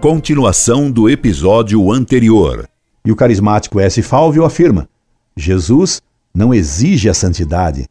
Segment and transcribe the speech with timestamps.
[0.00, 2.66] Continuação do episódio anterior.
[3.04, 4.00] E o carismático S.
[4.00, 4.88] Falvio afirma:
[5.36, 6.00] Jesus
[6.34, 7.86] não exige a santidade,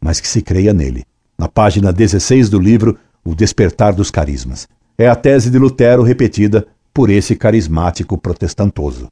[0.00, 1.02] mas que se creia nele.
[1.36, 4.68] Na página 16 do livro O Despertar dos Carismas.
[4.96, 6.64] É a tese de Lutero repetida
[6.94, 9.08] por esse carismático protestantoso.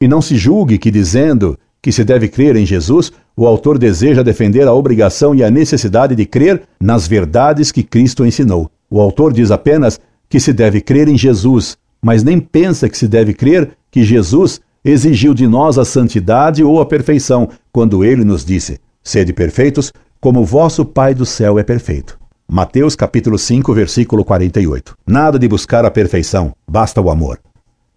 [0.00, 4.24] E não se julgue que, dizendo que se deve crer em Jesus, o autor deseja
[4.24, 8.68] defender a obrigação e a necessidade de crer nas verdades que Cristo ensinou.
[8.90, 10.00] O autor diz apenas
[10.36, 14.60] que se deve crer em Jesus, mas nem pensa que se deve crer que Jesus
[14.84, 20.44] exigiu de nós a santidade ou a perfeição, quando ele nos disse: Sede perfeitos, como
[20.44, 22.18] vosso Pai do céu é perfeito.
[22.46, 24.94] Mateus capítulo 5, versículo 48.
[25.06, 27.40] Nada de buscar a perfeição, basta o amor.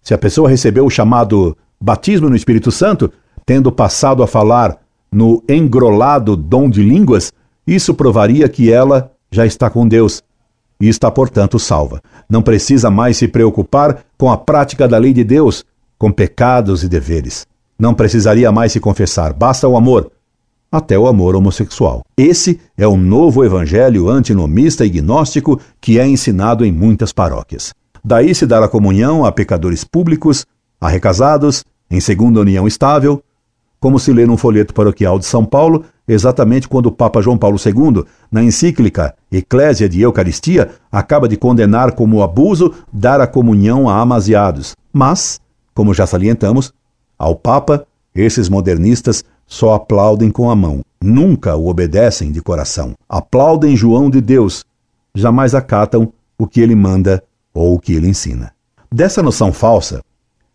[0.02, 3.12] Se a pessoa recebeu o chamado batismo no Espírito Santo,
[3.44, 4.78] tendo passado a falar
[5.12, 7.34] no engrolado dom de línguas,
[7.66, 10.22] isso provaria que ela já está com Deus
[10.80, 12.00] e está, portanto, salva.
[12.28, 15.64] Não precisa mais se preocupar com a prática da lei de Deus,
[15.98, 17.46] com pecados e deveres.
[17.78, 20.10] Não precisaria mais se confessar, basta o amor,
[20.72, 22.02] até o amor homossexual.
[22.16, 27.74] Esse é o novo evangelho antinomista e gnóstico que é ensinado em muitas paróquias.
[28.02, 30.46] Daí se dar a comunhão a pecadores públicos,
[30.80, 33.22] a recasados, em segunda união estável,
[33.80, 37.56] como se lê num folheto paroquial de São Paulo, exatamente quando o Papa João Paulo
[37.64, 44.00] II, na encíclica Eclésia de Eucaristia, acaba de condenar como abuso dar a comunhão a
[44.00, 44.74] amasiados.
[44.92, 45.40] Mas,
[45.72, 46.72] como já salientamos,
[47.18, 52.94] ao Papa, esses modernistas só aplaudem com a mão, nunca o obedecem de coração.
[53.08, 54.64] Aplaudem João de Deus,
[55.14, 57.22] jamais acatam o que ele manda
[57.54, 58.52] ou o que ele ensina.
[58.92, 60.02] Dessa noção falsa,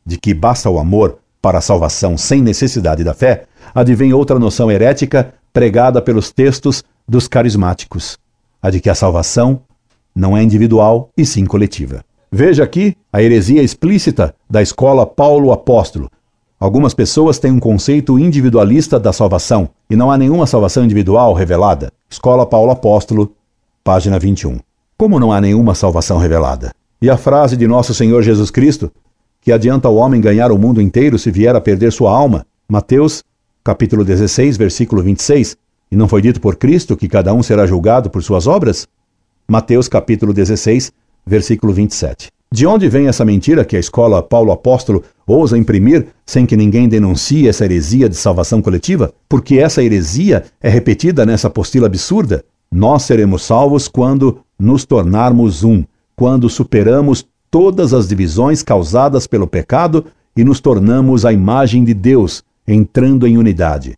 [0.05, 4.71] de que basta o amor, para a salvação sem necessidade da fé, advém outra noção
[4.71, 8.17] herética pregada pelos textos dos carismáticos,
[8.61, 9.61] a de que a salvação
[10.15, 12.03] não é individual e sim coletiva.
[12.31, 16.09] Veja aqui a heresia explícita da escola Paulo Apóstolo.
[16.59, 21.91] Algumas pessoas têm um conceito individualista da salvação e não há nenhuma salvação individual revelada.
[22.09, 23.33] Escola Paulo Apóstolo,
[23.83, 24.59] página 21.
[24.97, 26.71] Como não há nenhuma salvação revelada?
[27.01, 28.91] E a frase de nosso Senhor Jesus Cristo,
[29.41, 32.45] que adianta ao homem ganhar o mundo inteiro se vier a perder sua alma.
[32.67, 33.23] Mateus,
[33.65, 35.57] capítulo 16, versículo 26.
[35.91, 38.87] E não foi dito por Cristo que cada um será julgado por suas obras?
[39.47, 40.93] Mateus, capítulo 16,
[41.25, 42.29] versículo 27.
[42.51, 46.87] De onde vem essa mentira que a escola Paulo Apóstolo ousa imprimir sem que ninguém
[46.87, 49.11] denuncie essa heresia de salvação coletiva?
[49.27, 52.45] Porque essa heresia é repetida nessa apostila absurda.
[52.71, 55.83] Nós seremos salvos quando nos tornarmos um,
[56.15, 60.05] quando superamos todas as divisões causadas pelo pecado
[60.37, 63.97] e nos tornamos a imagem de Deus, entrando em unidade.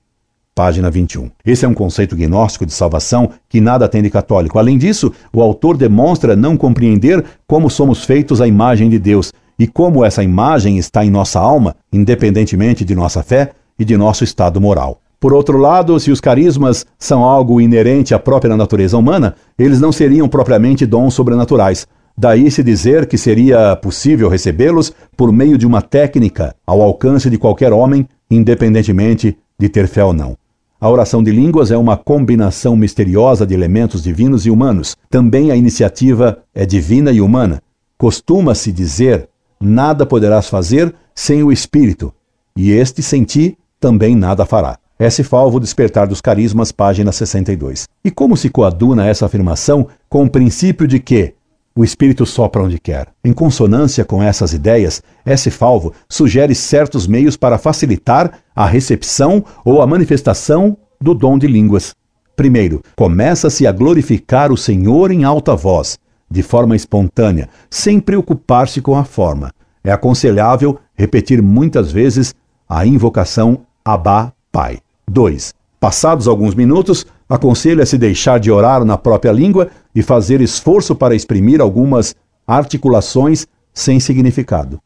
[0.54, 1.30] Página 21.
[1.46, 4.58] Esse é um conceito gnóstico de salvação que nada tem de católico.
[4.58, 9.68] Além disso, o autor demonstra não compreender como somos feitos à imagem de Deus e
[9.68, 14.60] como essa imagem está em nossa alma, independentemente de nossa fé e de nosso estado
[14.60, 15.00] moral.
[15.20, 19.92] Por outro lado, se os carismas são algo inerente à própria natureza humana, eles não
[19.92, 21.88] seriam propriamente dons sobrenaturais,
[22.20, 27.38] Daí se dizer que seria possível recebê-los por meio de uma técnica ao alcance de
[27.38, 30.38] qualquer homem, independentemente de ter fé ou não.
[30.80, 34.96] A oração de línguas é uma combinação misteriosa de elementos divinos e humanos.
[35.10, 37.62] Também a iniciativa é divina e humana.
[37.98, 39.28] Costuma-se dizer:
[39.60, 42.14] nada poderás fazer sem o Espírito,
[42.56, 44.78] e este sem ti também nada fará.
[45.00, 45.24] S.
[45.24, 47.88] Falvo, Despertar dos Carismas, página 62.
[48.04, 51.34] E como se coaduna essa afirmação com o princípio de que
[51.78, 53.10] o Espírito sopra onde quer.
[53.24, 55.52] Em consonância com essas ideias, S.
[55.52, 61.94] Falvo sugere certos meios para facilitar a recepção ou a manifestação do dom de línguas.
[62.36, 68.98] Primeiro, começa-se a glorificar o Senhor em alta voz, de forma espontânea, sem preocupar-se com
[68.98, 69.52] a forma.
[69.84, 72.34] É aconselhável repetir muitas vezes
[72.68, 74.80] a invocação Abá, Pai.
[75.08, 75.54] 2.
[75.80, 81.62] Passados alguns minutos, aconselha-se deixar de orar na própria língua e fazer esforço para exprimir
[81.62, 82.16] algumas
[82.46, 84.80] articulações sem significado.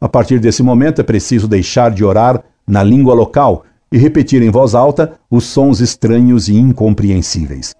[0.00, 4.50] A partir desse momento é preciso deixar de orar na língua local e repetir em
[4.50, 7.74] voz alta os sons estranhos e incompreensíveis.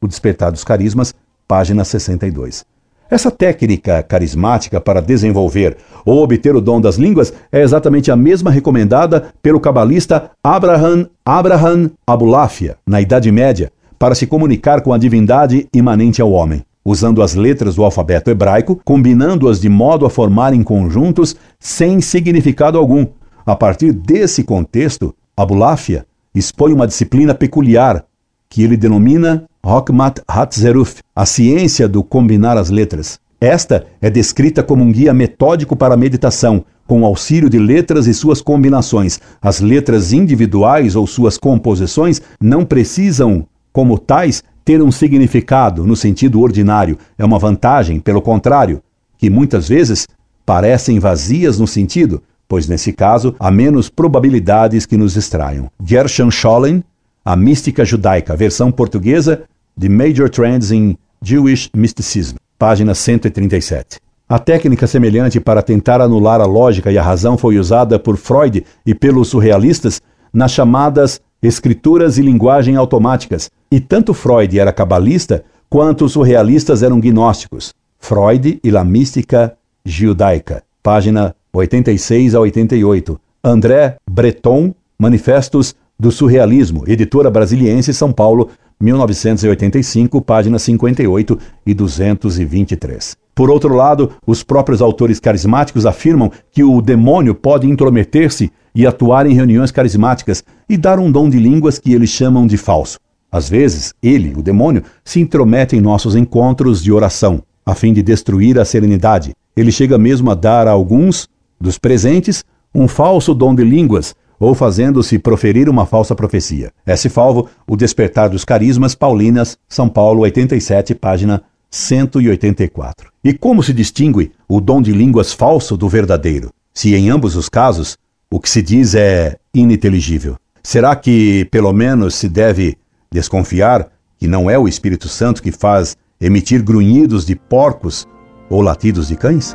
[0.00, 1.14] O Despertar dos Carismas,
[1.48, 2.64] página 62.
[3.10, 8.50] Essa técnica carismática para desenvolver ou obter o dom das línguas é exatamente a mesma
[8.50, 15.68] recomendada pelo cabalista Abraham Abraham Abulafia, na Idade Média, para se comunicar com a divindade
[15.72, 21.36] imanente ao homem, usando as letras do alfabeto hebraico, combinando-as de modo a formarem conjuntos
[21.58, 23.06] sem significado algum.
[23.44, 28.04] A partir desse contexto, Abulafia expõe uma disciplina peculiar,
[28.48, 33.18] que ele denomina Hokmat Hatzeruf, a ciência do combinar as letras.
[33.40, 38.06] Esta é descrita como um guia metódico para a meditação, com o auxílio de letras
[38.06, 39.18] e suas combinações.
[39.40, 46.42] As letras individuais ou suas composições não precisam, como tais, ter um significado no sentido
[46.42, 46.98] ordinário.
[47.16, 48.82] É uma vantagem, pelo contrário,
[49.16, 50.06] que muitas vezes
[50.44, 55.70] parecem vazias no sentido, pois nesse caso há menos probabilidades que nos distraiam.
[55.82, 56.84] Gershon Scholem,
[57.24, 59.44] A Mística Judaica, versão portuguesa
[59.76, 63.98] de Major Trends in Jewish Mysticism, página 137.
[64.28, 68.64] A técnica semelhante para tentar anular a lógica e a razão foi usada por Freud
[68.86, 70.00] e pelos surrealistas
[70.32, 76.98] nas chamadas escrituras e linguagem automáticas, e tanto Freud era cabalista quanto os surrealistas eram
[76.98, 77.74] gnósticos.
[77.98, 79.54] Freud e la mística
[79.84, 83.20] judaica, página 86 a 88.
[83.42, 88.50] André Breton, Manifestos do Surrealismo, editora brasiliense, São Paulo,
[88.84, 93.16] 1985, páginas 58 e 223.
[93.34, 99.26] Por outro lado, os próprios autores carismáticos afirmam que o demônio pode intrometer-se e atuar
[99.26, 102.98] em reuniões carismáticas e dar um dom de línguas que eles chamam de falso.
[103.32, 108.02] Às vezes, ele, o demônio, se intromete em nossos encontros de oração, a fim de
[108.02, 109.32] destruir a serenidade.
[109.56, 111.28] Ele chega mesmo a dar a alguns
[111.60, 112.44] dos presentes
[112.74, 114.14] um falso dom de línguas
[114.44, 116.70] ou fazendo-se proferir uma falsa profecia.
[116.84, 117.08] S.
[117.08, 123.10] Falvo, O Despertar dos Carismas, Paulinas, São Paulo, 87, página 184.
[123.24, 126.50] E como se distingue o dom de línguas falso do verdadeiro?
[126.74, 127.96] Se em ambos os casos
[128.30, 130.36] o que se diz é ininteligível.
[130.62, 132.76] Será que, pelo menos, se deve
[133.10, 133.88] desconfiar
[134.18, 138.06] que não é o Espírito Santo que faz emitir grunhidos de porcos
[138.50, 139.54] ou latidos de cães?